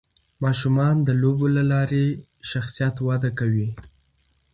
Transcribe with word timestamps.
ماشومان 0.43 0.95
د 1.03 1.09
لوبو 1.21 1.47
له 1.57 1.63
لارې 1.71 2.05
شخصیت 2.51 2.95
وده 3.07 3.29
کوي. 3.39 3.69